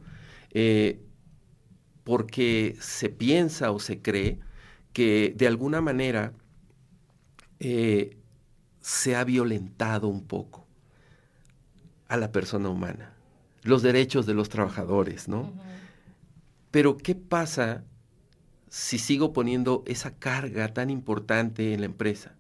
Eh, 0.51 1.01
porque 2.07 2.77
se 2.79 3.09
piensa 3.09 3.73
o 3.73 3.81
se 3.81 4.01
cree 4.01 4.39
que 4.93 5.35
de 5.37 5.49
alguna 5.49 5.81
manera 5.81 6.33
se 7.59 9.17
ha 9.17 9.25
violentado 9.25 10.07
un 10.07 10.25
poco 10.25 10.69
a 12.07 12.17
la 12.17 12.31
persona 12.31 12.69
humana, 12.69 13.13
los 13.65 13.83
derechos 13.83 14.25
de 14.25 14.35
los 14.35 14.49
trabajadores, 14.51 15.27
¿no? 15.27 15.53
Pero 16.71 16.97
¿qué 16.97 17.17
pasa 17.17 17.83
si 18.69 18.99
sigo 18.99 19.33
poniendo 19.33 19.83
esa 19.89 20.17
carga 20.17 20.73
tan 20.73 20.91
importante 20.91 21.75
en 21.75 21.81
la 21.81 21.87
empresa? 21.87 22.37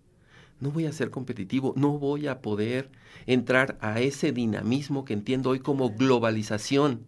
No 0.60 0.70
voy 0.70 0.86
a 0.86 0.92
ser 0.92 1.10
competitivo, 1.10 1.74
no 1.76 1.98
voy 1.98 2.28
a 2.28 2.40
poder 2.40 2.92
entrar 3.26 3.78
a 3.80 3.98
ese 3.98 4.30
dinamismo 4.30 5.04
que 5.04 5.14
entiendo 5.14 5.50
hoy 5.50 5.58
como 5.58 5.90
globalización, 5.90 7.04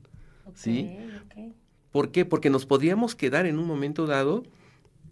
¿sí? 0.56 0.98
¿Por 1.98 2.12
qué? 2.12 2.24
Porque 2.24 2.48
nos 2.48 2.64
podríamos 2.64 3.16
quedar 3.16 3.44
en 3.44 3.58
un 3.58 3.66
momento 3.66 4.06
dado, 4.06 4.44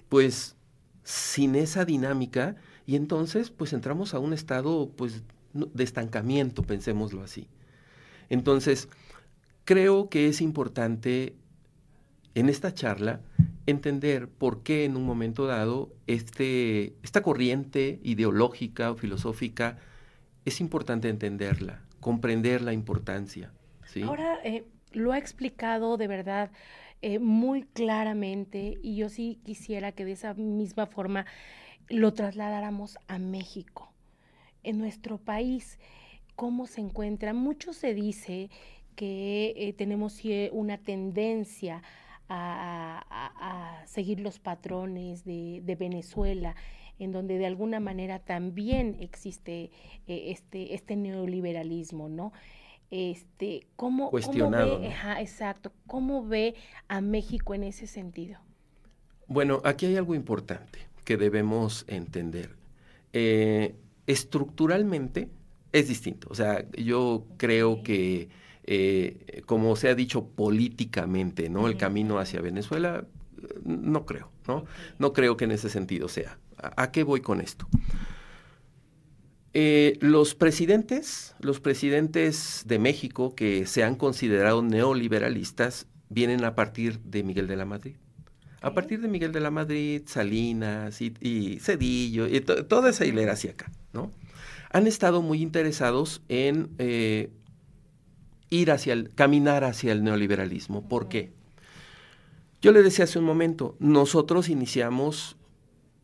pues, 0.08 0.54
sin 1.02 1.56
esa 1.56 1.84
dinámica 1.84 2.54
y 2.86 2.94
entonces, 2.94 3.50
pues, 3.50 3.72
entramos 3.72 4.14
a 4.14 4.20
un 4.20 4.32
estado, 4.32 4.88
pues, 4.94 5.24
de 5.52 5.82
estancamiento, 5.82 6.62
pensémoslo 6.62 7.24
así. 7.24 7.48
Entonces, 8.28 8.88
creo 9.64 10.08
que 10.08 10.28
es 10.28 10.40
importante 10.40 11.34
en 12.36 12.48
esta 12.48 12.72
charla 12.72 13.20
entender 13.66 14.28
por 14.28 14.62
qué 14.62 14.84
en 14.84 14.96
un 14.96 15.02
momento 15.02 15.46
dado 15.46 15.92
este, 16.06 16.94
esta 17.02 17.20
corriente 17.20 17.98
ideológica 18.04 18.92
o 18.92 18.94
filosófica 18.94 19.78
es 20.44 20.60
importante 20.60 21.08
entenderla, 21.08 21.82
comprender 21.98 22.62
la 22.62 22.72
importancia. 22.72 23.50
¿sí? 23.86 24.02
Ahora 24.02 24.38
eh, 24.44 24.64
lo 24.92 25.12
ha 25.12 25.18
explicado 25.18 25.96
de 25.96 26.06
verdad 26.06 26.50
eh, 27.02 27.18
muy 27.18 27.64
claramente 27.64 28.78
y 28.82 28.96
yo 28.96 29.08
sí 29.08 29.38
quisiera 29.44 29.92
que 29.92 30.04
de 30.04 30.12
esa 30.12 30.34
misma 30.34 30.86
forma 30.86 31.26
lo 31.88 32.12
trasladáramos 32.14 32.98
a 33.06 33.18
México 33.18 33.92
en 34.62 34.78
nuestro 34.78 35.18
país, 35.18 35.78
¿cómo 36.34 36.66
se 36.66 36.80
encuentra? 36.80 37.32
Mucho 37.32 37.72
se 37.72 37.94
dice 37.94 38.50
que 38.96 39.54
eh, 39.56 39.72
tenemos 39.74 40.20
una 40.50 40.78
tendencia 40.78 41.82
a, 42.28 43.82
seguir 43.86 44.18
los 44.18 44.40
patrones 44.40 45.24
de, 45.24 45.76
Venezuela, 45.78 46.56
en 46.98 47.12
donde 47.12 47.38
de 47.38 47.46
alguna 47.46 47.78
manera 47.78 48.18
también 48.18 48.96
existe 49.00 49.70
eh, 50.08 50.30
este, 50.30 50.74
este 50.74 50.96
neoliberalismo, 50.96 52.08
¿no? 52.08 52.32
Este, 52.90 53.66
¿cómo, 53.76 54.10
Cuestionado, 54.10 54.80
ve, 54.80 54.94
exacto, 55.18 55.72
¿cómo 55.86 56.26
ve 56.26 56.54
a 56.88 57.00
México 57.00 57.54
en 57.54 57.64
ese 57.64 57.86
sentido? 57.86 58.38
Bueno, 59.26 59.60
aquí 59.64 59.86
hay 59.86 59.96
algo 59.96 60.14
importante 60.14 60.78
que 61.04 61.16
debemos 61.16 61.84
entender. 61.88 62.54
Eh, 63.12 63.74
estructuralmente 64.06 65.28
es 65.72 65.88
distinto. 65.88 66.28
O 66.30 66.34
sea, 66.34 66.64
yo 66.72 67.26
creo 67.36 67.82
que, 67.82 68.28
eh, 68.64 69.42
como 69.46 69.74
se 69.76 69.88
ha 69.88 69.94
dicho 69.94 70.28
políticamente, 70.28 71.48
¿no? 71.48 71.66
El 71.66 71.76
camino 71.76 72.18
hacia 72.18 72.40
Venezuela, 72.40 73.04
no 73.64 74.06
creo, 74.06 74.30
¿no? 74.46 74.64
No 74.98 75.12
creo 75.12 75.36
que 75.36 75.44
en 75.44 75.52
ese 75.52 75.68
sentido 75.68 76.08
sea. 76.08 76.38
¿A, 76.58 76.90
qué 76.90 77.02
voy 77.02 77.20
con 77.20 77.40
esto? 77.40 77.66
Eh, 79.58 79.96
los 80.02 80.34
presidentes, 80.34 81.34
los 81.40 81.60
presidentes 81.60 82.64
de 82.66 82.78
México 82.78 83.34
que 83.34 83.64
se 83.64 83.84
han 83.84 83.94
considerado 83.94 84.60
neoliberalistas, 84.60 85.86
vienen 86.10 86.44
a 86.44 86.54
partir 86.54 87.00
de 87.00 87.22
Miguel 87.22 87.46
de 87.46 87.56
la 87.56 87.64
Madrid. 87.64 87.94
A 88.60 88.74
partir 88.74 89.00
de 89.00 89.08
Miguel 89.08 89.32
de 89.32 89.40
la 89.40 89.50
Madrid, 89.50 90.02
Salinas 90.04 91.00
y, 91.00 91.58
Cedillo, 91.58 92.26
y 92.26 92.42
toda 92.42 92.90
esa 92.90 93.06
hilera 93.06 93.32
hacia 93.32 93.52
acá, 93.52 93.72
¿no? 93.94 94.10
Han 94.72 94.86
estado 94.86 95.22
muy 95.22 95.40
interesados 95.40 96.20
en 96.28 96.68
eh, 96.76 97.30
ir 98.50 98.70
hacia 98.70 98.92
el, 98.92 99.08
caminar 99.14 99.64
hacia 99.64 99.92
el 99.92 100.04
neoliberalismo. 100.04 100.86
¿Por 100.86 101.08
qué? 101.08 101.32
Yo 102.60 102.72
le 102.72 102.82
decía 102.82 103.06
hace 103.06 103.18
un 103.18 103.24
momento, 103.24 103.74
nosotros 103.78 104.50
iniciamos 104.50 105.38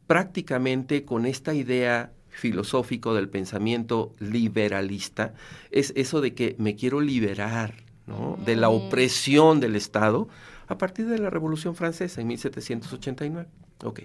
prácticamente 0.07 1.05
con 1.05 1.27
esta 1.27 1.53
idea 1.53 2.15
filosófico 2.33 3.15
del 3.15 3.29
pensamiento 3.29 4.15
liberalista, 4.19 5.35
es 5.71 5.93
eso 5.97 6.21
de 6.21 6.35
que 6.35 6.57
me 6.59 6.75
quiero 6.75 7.01
liberar 7.01 7.75
¿no? 8.07 8.39
de 8.45 8.57
la 8.57 8.69
opresión 8.69 9.61
del 9.61 9.77
Estado, 9.77 10.29
a 10.67 10.79
partir 10.79 11.07
de 11.07 11.19
la 11.19 11.31
Revolución 11.31 11.75
Francesa 11.75 12.21
en 12.21 12.29
1789. 12.29 13.49
Ok, 13.85 14.01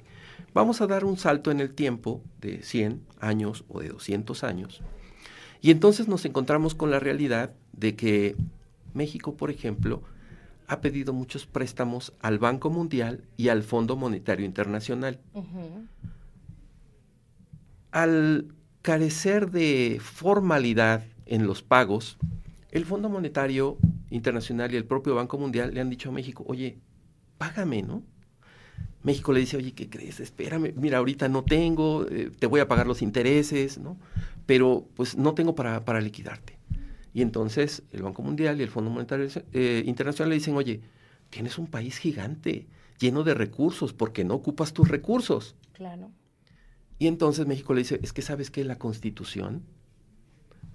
vamos 0.54 0.82
a 0.82 0.88
dar 0.88 1.06
un 1.06 1.18
salto 1.18 1.52
en 1.52 1.60
el 1.60 1.74
tiempo 1.74 2.22
de 2.42 2.62
100 2.62 3.02
años 3.20 3.64
o 3.70 3.80
de 3.80 3.90
200 3.90 4.44
años. 4.44 4.82
Y 5.62 5.72
entonces 5.72 6.08
nos 6.08 6.26
encontramos 6.26 6.76
con 6.76 6.92
la 6.92 7.00
realidad 7.00 7.54
de 7.74 7.96
que 7.96 8.36
México, 8.94 9.36
por 9.36 9.50
ejemplo, 9.50 10.02
ha 10.68 10.82
pedido 10.82 11.14
muchos 11.14 11.46
préstamos 11.46 12.14
al 12.20 12.40
Banco 12.40 12.70
Mundial 12.70 13.24
y 13.38 13.48
al 13.48 13.64
Fondo 13.64 13.96
Monetario 13.96 14.46
Internacional. 14.46 15.20
Al 17.92 18.54
carecer 18.82 19.52
de 19.52 20.00
formalidad 20.02 21.06
en 21.26 21.48
los 21.48 21.62
pagos, 21.62 22.18
el 22.72 22.86
Fondo 22.86 23.10
Monetario 23.10 23.78
Internacional 24.10 24.74
y 24.74 24.78
el 24.78 24.86
propio 24.86 25.16
Banco 25.16 25.38
Mundial 25.38 25.74
le 25.74 25.82
han 25.82 25.90
dicho 25.90 26.10
a 26.10 26.12
México, 26.12 26.44
oye, 26.48 26.78
págame, 27.38 27.82
¿no? 27.82 28.04
México 29.04 29.32
le 29.32 29.40
dice, 29.40 29.58
oye, 29.58 29.74
¿qué 29.74 29.90
crees? 29.90 30.20
Espérame, 30.20 30.74
mira, 30.76 30.98
ahorita 30.98 31.30
no 31.30 31.44
tengo, 31.44 32.06
eh, 32.10 32.32
te 32.38 32.48
voy 32.48 32.60
a 32.60 32.68
pagar 32.68 32.88
los 32.88 33.02
intereses, 33.02 33.78
¿no? 33.78 33.98
Pero 34.46 34.88
pues 34.96 35.18
no 35.18 35.34
tengo 35.34 35.56
para, 35.56 35.86
para 35.86 36.02
liquidarte. 36.02 36.58
Y 37.14 37.22
entonces 37.22 37.84
el 37.92 38.04
Banco 38.04 38.22
Mundial 38.22 38.60
y 38.60 38.64
el 38.64 38.70
Fondo 38.70 38.90
Monetario 38.90 39.28
eh, 39.54 39.84
Internacional 39.86 40.30
le 40.30 40.36
dicen, 40.36 40.56
oye, 40.56 40.82
tienes 41.30 41.58
un 41.58 41.68
país 41.68 41.98
gigante, 41.98 42.68
lleno 43.00 43.24
de 43.24 43.34
recursos, 43.34 43.94
¿por 43.94 44.12
qué 44.14 44.24
no 44.24 44.36
ocupas 44.36 44.74
tus 44.74 44.88
recursos? 44.88 45.56
Claro. 45.74 46.12
Y 47.00 47.08
entonces 47.08 47.46
México 47.46 47.74
le 47.74 47.82
dice, 47.82 48.00
es 48.02 48.14
que 48.14 48.22
sabes 48.22 48.50
que 48.50 48.64
la 48.64 48.78
constitución 48.78 49.64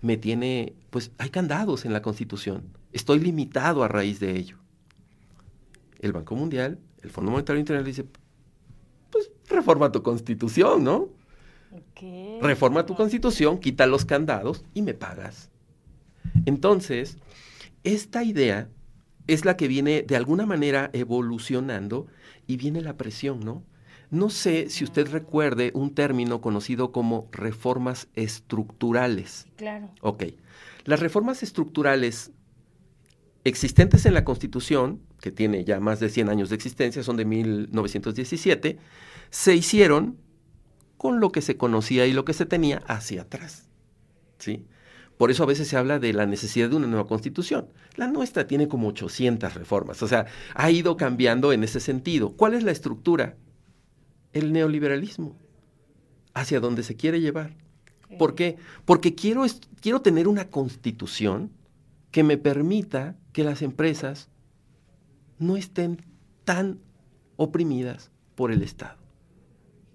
me 0.02 0.16
tiene, 0.16 0.74
pues 0.90 1.12
hay 1.16 1.30
candados 1.30 1.84
en 1.84 1.92
la 1.92 2.02
Constitución. 2.02 2.64
Estoy 2.92 3.20
limitado 3.20 3.82
a 3.82 3.88
raíz 3.88 4.20
de 4.20 4.36
ello. 4.36 4.58
El 6.00 6.12
Banco 6.12 6.34
Mundial, 6.34 6.80
el 7.02 7.10
Fondo 7.10 7.30
Monetario 7.30 7.60
Internacional 7.60 7.86
dice, 7.86 8.04
pues 9.10 9.30
reforma 9.48 9.92
tu 9.92 10.02
Constitución, 10.02 10.84
¿no? 10.84 11.08
Reforma 12.42 12.84
tu 12.84 12.94
Constitución, 12.96 13.58
quita 13.58 13.86
los 13.86 14.04
candados 14.04 14.64
y 14.74 14.82
me 14.82 14.92
pagas. 14.92 15.50
Entonces, 16.44 17.16
esta 17.84 18.24
idea 18.24 18.68
es 19.28 19.44
la 19.44 19.56
que 19.56 19.68
viene 19.68 20.02
de 20.02 20.16
alguna 20.16 20.46
manera 20.46 20.90
evolucionando 20.92 22.08
y 22.48 22.56
viene 22.56 22.80
la 22.80 22.96
presión, 22.96 23.40
¿no? 23.40 23.62
No 24.12 24.28
sé 24.28 24.68
si 24.68 24.84
usted 24.84 25.10
recuerde 25.10 25.70
un 25.74 25.94
término 25.94 26.42
conocido 26.42 26.92
como 26.92 27.30
reformas 27.32 28.08
estructurales. 28.14 29.46
Claro. 29.56 29.88
Ok. 30.02 30.24
Las 30.84 31.00
reformas 31.00 31.42
estructurales 31.42 32.30
existentes 33.44 34.04
en 34.04 34.12
la 34.12 34.22
Constitución, 34.22 35.00
que 35.18 35.30
tiene 35.30 35.64
ya 35.64 35.80
más 35.80 35.98
de 35.98 36.10
100 36.10 36.28
años 36.28 36.50
de 36.50 36.56
existencia, 36.56 37.02
son 37.02 37.16
de 37.16 37.24
1917, 37.24 38.76
se 39.30 39.54
hicieron 39.56 40.18
con 40.98 41.18
lo 41.18 41.32
que 41.32 41.40
se 41.40 41.56
conocía 41.56 42.04
y 42.04 42.12
lo 42.12 42.26
que 42.26 42.34
se 42.34 42.44
tenía 42.44 42.82
hacia 42.86 43.22
atrás. 43.22 43.70
¿sí? 44.36 44.66
Por 45.16 45.30
eso 45.30 45.44
a 45.44 45.46
veces 45.46 45.68
se 45.68 45.78
habla 45.78 45.98
de 45.98 46.12
la 46.12 46.26
necesidad 46.26 46.68
de 46.68 46.76
una 46.76 46.86
nueva 46.86 47.06
constitución. 47.06 47.70
La 47.96 48.08
nuestra 48.08 48.46
tiene 48.46 48.68
como 48.68 48.88
800 48.88 49.54
reformas, 49.54 50.02
o 50.02 50.06
sea, 50.06 50.26
ha 50.54 50.70
ido 50.70 50.98
cambiando 50.98 51.54
en 51.54 51.64
ese 51.64 51.80
sentido. 51.80 52.36
¿Cuál 52.36 52.52
es 52.52 52.62
la 52.62 52.72
estructura? 52.72 53.36
El 54.32 54.52
neoliberalismo, 54.52 55.36
hacia 56.34 56.60
donde 56.60 56.82
se 56.82 56.96
quiere 56.96 57.20
llevar. 57.20 57.54
¿Por 58.18 58.34
qué? 58.34 58.56
Porque 58.84 59.14
quiero, 59.14 59.44
quiero 59.80 60.02
tener 60.02 60.28
una 60.28 60.48
constitución 60.48 61.50
que 62.10 62.22
me 62.22 62.36
permita 62.36 63.16
que 63.32 63.44
las 63.44 63.62
empresas 63.62 64.28
no 65.38 65.56
estén 65.56 66.04
tan 66.44 66.78
oprimidas 67.36 68.10
por 68.34 68.52
el 68.52 68.62
Estado. 68.62 68.98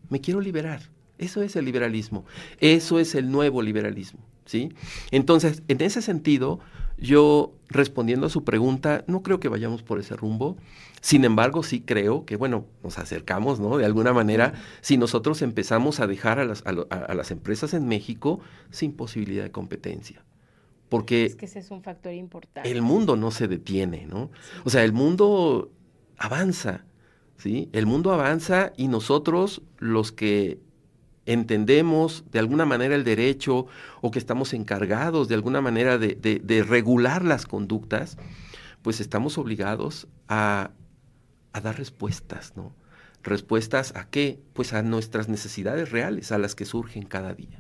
Me 0.10 0.22
quiero 0.22 0.42
liberar. 0.42 0.82
Eso 1.18 1.42
es 1.42 1.56
el 1.56 1.66
liberalismo. 1.66 2.26
Eso 2.60 3.00
es 3.00 3.16
el 3.16 3.32
nuevo 3.32 3.62
liberalismo. 3.62 4.20
¿sí? 4.48 4.74
Entonces, 5.12 5.62
en 5.68 5.82
ese 5.82 6.02
sentido, 6.02 6.60
yo 6.98 7.54
respondiendo 7.70 8.26
a 8.26 8.30
su 8.30 8.44
pregunta, 8.44 9.04
no 9.08 9.22
creo 9.22 9.40
que 9.40 9.50
vayamos 9.50 9.84
por 9.84 10.00
ese 10.00 10.16
rumbo. 10.16 10.58
Sin 11.02 11.26
embargo, 11.26 11.62
sí 11.62 11.82
creo 11.82 12.26
que, 12.26 12.36
bueno, 12.38 12.66
nos 12.84 12.98
acercamos, 12.98 13.60
¿no? 13.60 13.78
De 13.78 13.86
alguna 13.86 14.14
manera, 14.14 14.54
si 14.82 14.98
nosotros 14.98 15.42
empezamos 15.42 16.00
a 16.00 16.08
dejar 16.08 16.40
a 16.40 16.46
las, 16.46 16.64
a 16.66 17.14
las 17.14 17.32
empresas 17.32 17.74
en 17.74 17.88
México 17.88 18.40
sin 18.72 18.94
posibilidad 18.94 19.44
de 19.44 19.52
competencia. 19.52 20.24
Porque 20.90 21.26
es 21.26 21.36
que 21.36 21.46
ese 21.46 21.60
es 21.60 21.70
un 21.70 21.84
factor 21.84 22.14
importante. 22.14 22.72
El 22.72 22.82
mundo 22.82 23.18
no 23.18 23.30
se 23.32 23.48
detiene, 23.48 24.08
¿no? 24.08 24.32
O 24.64 24.70
sea, 24.70 24.84
el 24.84 24.94
mundo 24.94 25.72
avanza, 26.18 26.86
¿sí? 27.38 27.70
El 27.74 27.86
mundo 27.86 28.14
avanza 28.14 28.72
y 28.78 28.88
nosotros, 28.88 29.62
los 29.80 30.14
que 30.14 30.60
entendemos 31.28 32.24
de 32.32 32.40
alguna 32.40 32.66
manera 32.66 32.96
el 32.96 33.04
derecho 33.04 33.68
o 34.02 34.10
que 34.10 34.18
estamos 34.18 34.54
encargados 34.54 35.28
de 35.28 35.36
alguna 35.36 35.62
manera 35.62 36.00
de, 36.00 36.16
de, 36.16 36.64
regular 36.64 37.24
las 37.24 37.46
conductas, 37.46 38.18
pues 38.82 39.00
estamos 39.00 39.38
obligados 39.38 40.08
a, 40.28 40.72
a 41.54 41.62
dar 41.62 41.78
respuestas, 41.78 42.54
¿no? 42.56 42.74
¿Respuestas 43.24 43.94
a 43.96 44.10
qué? 44.10 44.40
Pues 44.54 44.74
a 44.74 44.82
nuestras 44.82 45.28
necesidades 45.28 45.92
reales, 45.92 46.32
a 46.32 46.38
las 46.38 46.56
que 46.56 46.64
surgen 46.66 47.04
cada 47.04 47.34
día. 47.34 47.60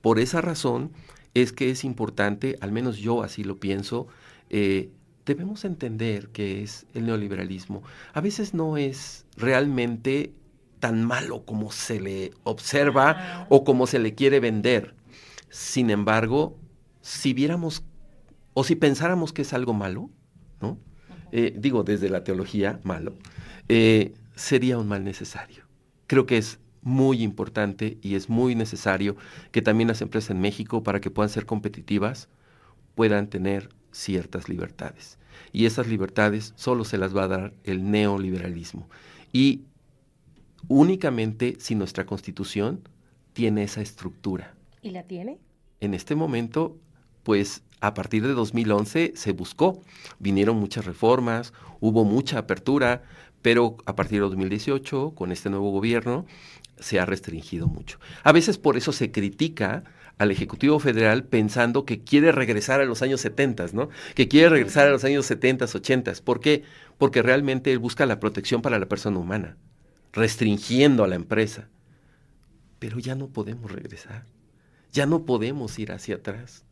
Por 0.00 0.20
esa 0.20 0.40
razón, 0.40 0.92
es 1.34 1.52
que 1.52 1.70
es 1.70 1.84
importante, 1.84 2.56
al 2.60 2.70
menos 2.70 2.98
yo 2.98 3.24
así 3.24 3.42
lo 3.42 3.58
pienso, 3.58 4.06
eh, 4.50 4.90
debemos 5.26 5.64
entender 5.64 6.28
que 6.28 6.62
es 6.62 6.86
el 6.94 7.06
neoliberalismo. 7.06 7.82
A 8.12 8.20
veces 8.20 8.54
no 8.54 8.76
es 8.76 9.26
realmente 9.36 10.32
tan 10.80 11.04
malo 11.04 11.44
como 11.44 11.70
se 11.70 12.00
le 12.00 12.32
observa 12.42 13.46
o 13.48 13.64
como 13.64 13.86
se 13.86 13.98
le 13.98 14.14
quiere 14.14 14.40
vender. 14.40 14.94
Sin 15.50 15.90
embargo, 15.90 16.58
si 17.02 17.32
viéramos 17.32 17.84
o 18.54 18.64
si 18.64 18.74
pensáramos 18.74 19.32
que 19.32 19.42
es 19.42 19.52
algo 19.52 19.74
malo, 19.74 20.10
¿no? 20.60 20.78
Eh, 21.32 21.54
digo 21.56 21.84
desde 21.84 22.08
la 22.08 22.24
teología, 22.24 22.80
malo, 22.82 23.14
eh, 23.68 24.14
sería 24.34 24.78
un 24.78 24.88
mal 24.88 25.04
necesario. 25.04 25.64
Creo 26.06 26.26
que 26.26 26.38
es 26.38 26.58
muy 26.82 27.22
importante 27.22 27.98
y 28.02 28.14
es 28.14 28.28
muy 28.28 28.54
necesario 28.54 29.16
que 29.52 29.62
también 29.62 29.88
las 29.88 30.00
empresas 30.02 30.30
en 30.30 30.40
México, 30.40 30.82
para 30.82 31.00
que 31.00 31.10
puedan 31.10 31.28
ser 31.28 31.46
competitivas, 31.46 32.28
puedan 32.94 33.28
tener 33.28 33.68
ciertas 33.92 34.48
libertades. 34.48 35.18
Y 35.52 35.66
esas 35.66 35.86
libertades 35.86 36.52
solo 36.56 36.84
se 36.84 36.98
las 36.98 37.16
va 37.16 37.24
a 37.24 37.28
dar 37.28 37.54
el 37.64 37.90
neoliberalismo. 37.90 38.88
Y 39.32 39.64
únicamente 40.68 41.56
si 41.58 41.74
nuestra 41.74 42.06
constitución 42.06 42.80
tiene 43.32 43.62
esa 43.62 43.80
estructura. 43.80 44.54
¿Y 44.82 44.90
la 44.90 45.04
tiene? 45.04 45.38
En 45.80 45.94
este 45.94 46.14
momento, 46.14 46.76
pues 47.22 47.62
a 47.80 47.94
partir 47.94 48.26
de 48.26 48.34
2011 48.34 49.12
se 49.14 49.32
buscó, 49.32 49.80
vinieron 50.18 50.56
muchas 50.56 50.84
reformas, 50.84 51.52
hubo 51.80 52.04
mucha 52.04 52.38
apertura, 52.38 53.02
pero 53.42 53.76
a 53.86 53.96
partir 53.96 54.18
de 54.18 54.28
2018, 54.28 55.14
con 55.14 55.32
este 55.32 55.48
nuevo 55.48 55.70
gobierno, 55.70 56.26
se 56.78 56.98
ha 56.98 57.06
restringido 57.06 57.66
mucho. 57.66 57.98
A 58.22 58.32
veces 58.32 58.58
por 58.58 58.76
eso 58.76 58.92
se 58.92 59.10
critica 59.10 59.84
al 60.18 60.30
Ejecutivo 60.30 60.78
Federal 60.78 61.24
pensando 61.24 61.86
que 61.86 62.04
quiere 62.04 62.32
regresar 62.32 62.80
a 62.80 62.84
los 62.84 63.00
años 63.00 63.22
70, 63.22 63.66
¿no? 63.72 63.88
Que 64.14 64.28
quiere 64.28 64.50
regresar 64.50 64.86
a 64.86 64.90
los 64.90 65.04
años 65.04 65.24
70, 65.24 65.64
80. 65.64 66.12
¿Por 66.22 66.40
qué? 66.40 66.64
Porque 66.98 67.22
realmente 67.22 67.72
él 67.72 67.78
busca 67.78 68.04
la 68.04 68.20
protección 68.20 68.60
para 68.60 68.78
la 68.78 68.86
persona 68.86 69.18
humana, 69.18 69.56
restringiendo 70.12 71.04
a 71.04 71.08
la 71.08 71.16
empresa. 71.16 71.68
Pero 72.78 72.98
ya 72.98 73.14
no 73.14 73.28
podemos 73.28 73.70
regresar. 73.70 74.24
Ya 74.92 75.06
no 75.06 75.24
podemos 75.24 75.78
ir 75.78 75.92
hacia 75.92 76.16
atrás. 76.16 76.64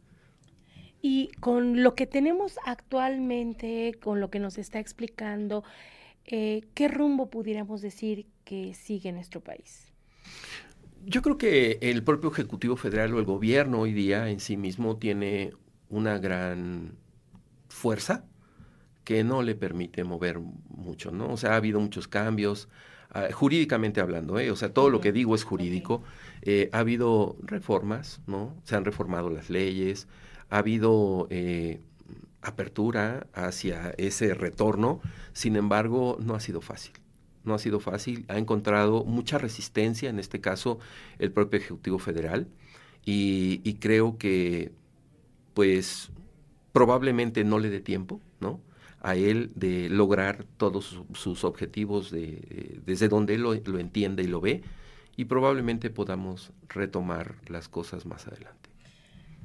Y 1.00 1.28
con 1.40 1.82
lo 1.82 1.94
que 1.94 2.06
tenemos 2.06 2.58
actualmente, 2.64 3.94
con 4.02 4.20
lo 4.20 4.30
que 4.30 4.40
nos 4.40 4.58
está 4.58 4.80
explicando, 4.80 5.62
eh, 6.24 6.62
¿qué 6.74 6.88
rumbo 6.88 7.30
pudiéramos 7.30 7.80
decir 7.82 8.26
que 8.44 8.74
sigue 8.74 9.12
nuestro 9.12 9.40
país? 9.40 9.92
Yo 11.04 11.22
creo 11.22 11.38
que 11.38 11.78
el 11.80 12.02
propio 12.02 12.32
Ejecutivo 12.32 12.76
Federal 12.76 13.14
o 13.14 13.18
el 13.20 13.24
gobierno 13.24 13.80
hoy 13.80 13.92
día 13.92 14.28
en 14.28 14.40
sí 14.40 14.56
mismo 14.56 14.96
tiene 14.96 15.52
una 15.88 16.18
gran 16.18 16.96
fuerza 17.68 18.24
que 19.04 19.24
no 19.24 19.42
le 19.42 19.54
permite 19.54 20.04
mover 20.04 20.38
mucho, 20.38 21.12
¿no? 21.12 21.32
O 21.32 21.36
sea, 21.36 21.52
ha 21.52 21.56
habido 21.56 21.80
muchos 21.80 22.08
cambios, 22.08 22.68
ah, 23.10 23.28
jurídicamente 23.32 24.00
hablando, 24.00 24.38
¿eh? 24.38 24.50
O 24.50 24.56
sea, 24.56 24.72
todo 24.72 24.90
lo 24.90 25.00
que 25.00 25.12
digo 25.12 25.34
es 25.34 25.44
jurídico. 25.44 26.02
Eh, 26.42 26.70
ha 26.72 26.78
habido 26.80 27.36
reformas, 27.42 28.20
¿no? 28.26 28.54
Se 28.64 28.76
han 28.76 28.84
reformado 28.84 29.30
las 29.30 29.50
leyes, 29.50 30.08
ha 30.50 30.58
habido 30.58 31.26
eh, 31.30 31.80
apertura 32.42 33.26
hacia 33.34 33.90
ese 33.98 34.34
retorno, 34.34 35.00
sin 35.32 35.56
embargo, 35.56 36.16
no 36.20 36.34
ha 36.34 36.40
sido 36.40 36.60
fácil 36.60 36.92
no 37.48 37.54
ha 37.54 37.58
sido 37.58 37.80
fácil, 37.80 38.24
ha 38.28 38.38
encontrado 38.38 39.04
mucha 39.04 39.38
resistencia, 39.38 40.08
en 40.08 40.20
este 40.20 40.40
caso 40.40 40.78
el 41.18 41.32
propio 41.32 41.58
Ejecutivo 41.58 41.98
Federal, 41.98 42.46
y, 43.04 43.74
creo 43.80 44.18
que 44.18 44.70
pues 45.54 46.10
probablemente 46.72 47.42
no 47.42 47.58
le 47.58 47.70
dé 47.70 47.80
tiempo, 47.80 48.20
¿no? 48.38 48.60
A 49.00 49.14
él 49.16 49.50
de 49.54 49.88
lograr 49.88 50.44
todos 50.56 51.02
sus 51.14 51.44
objetivos 51.44 52.10
de, 52.10 52.80
desde 52.84 53.08
donde 53.08 53.34
él 53.34 53.42
lo, 53.42 53.54
lo 53.54 53.78
entiende 53.78 54.22
y 54.22 54.26
lo 54.26 54.40
ve, 54.40 54.62
y 55.16 55.24
probablemente 55.24 55.90
podamos 55.90 56.52
retomar 56.68 57.36
las 57.48 57.68
cosas 57.68 58.06
más 58.06 58.26
adelante. 58.26 58.68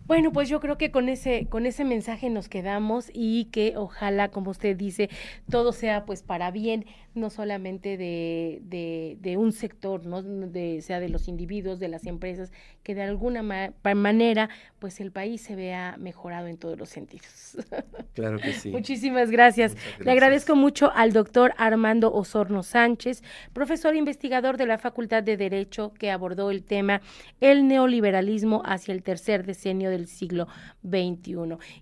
Bueno, 0.06 0.34
pues 0.34 0.50
yo 0.50 0.60
creo 0.60 0.78
que 0.78 0.92
con 0.92 1.08
ese, 1.08 1.48
con 1.48 1.66
ese 1.66 1.86
mensaje 1.86 2.30
nos 2.30 2.50
quedamos 2.50 3.10
y 3.14 3.46
que 3.46 3.76
ojalá, 3.78 4.32
como 4.32 4.52
usted 4.52 4.76
dice, 4.76 5.10
todo 5.50 5.72
sea 5.72 6.06
pues 6.06 6.24
para 6.24 6.52
bien, 6.52 6.86
no 7.16 7.30
solamente 7.30 7.98
de, 7.98 8.62
de, 8.64 9.18
de 9.20 9.38
un 9.38 9.52
sector, 9.52 10.06
no 10.06 10.22
de, 10.22 10.82
sea 10.82 11.00
de 11.00 11.10
los 11.10 11.28
individuos, 11.28 11.80
de 11.80 11.88
las 11.88 12.06
empresas, 12.06 12.52
que 12.82 12.96
de 12.96 13.04
alguna 13.04 13.44
manera 13.44 14.50
pues 14.80 15.00
el 15.00 15.12
país 15.12 15.42
se 15.42 15.56
vea 15.56 15.96
mejorado 15.98 16.48
en 16.48 16.58
todos 16.58 16.78
los 16.78 16.90
sentidos. 16.90 17.58
Claro 18.14 18.38
que 18.38 18.54
sí. 18.54 18.70
Muchísimas 18.70 19.32
gracias. 19.32 19.76
Le 20.00 20.12
agradezco 20.12 20.56
mucho 20.56 20.92
al 20.94 21.14
doctor 21.14 21.54
Armando 21.58 22.14
Osorno 22.14 22.62
Sánchez, 22.62 23.24
profesor 23.54 23.96
investigador 23.96 24.58
de 24.58 24.68
la 24.68 24.78
Facultad 24.78 25.24
de 25.24 25.36
Derecho, 25.36 25.94
que 25.98 26.12
abordó 26.12 26.52
el 26.52 26.64
tema 26.64 27.02
el 27.42 27.68
neoliberalismo 27.68 28.62
hacia 28.66 28.94
el 28.94 29.02
tercer 29.02 29.46
decenio 29.46 29.90
del 29.90 30.08
siglo 30.08 30.48
XXI. 30.84 31.58